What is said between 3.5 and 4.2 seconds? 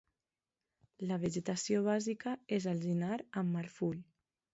marfull.